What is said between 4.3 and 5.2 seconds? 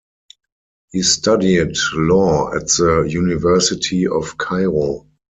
Cairo.